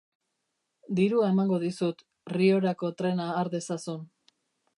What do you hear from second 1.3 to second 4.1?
emango dizut, Riorako trena har dezazun.